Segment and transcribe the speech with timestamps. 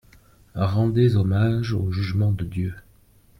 [0.55, 2.73] Rendez hommage au jugement de Dieu.